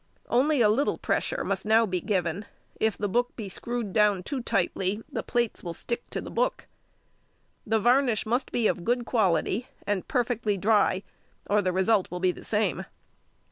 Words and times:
Only 0.29 0.63
little 0.63 0.97
pressure 0.97 1.43
must 1.43 1.63
now 1.63 1.85
be 1.85 2.01
given; 2.01 2.45
if 2.79 2.97
the 2.97 3.07
press 3.07 3.23
be 3.35 3.47
screwed 3.47 3.93
down 3.93 4.23
too 4.23 4.41
tightly 4.41 5.03
the 5.11 5.21
plates 5.21 5.63
will 5.63 5.75
stick 5.75 6.09
to 6.09 6.19
the 6.19 6.31
book. 6.31 6.65
The 7.67 7.77
varnish 7.79 8.25
must 8.25 8.51
be 8.51 8.65
of 8.65 8.83
good 8.83 9.05
quality, 9.05 9.67
and 9.85 10.07
perfectly 10.07 10.57
dry, 10.57 11.03
or 11.47 11.61
the 11.61 11.71
result 11.71 12.09
will 12.09 12.19
be 12.19 12.31
the 12.31 12.43
same. 12.43 12.85